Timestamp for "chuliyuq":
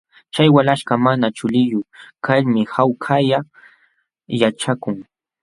1.37-1.85